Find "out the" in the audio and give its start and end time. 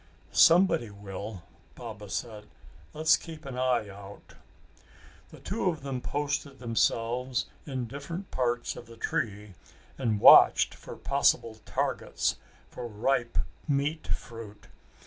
3.87-5.39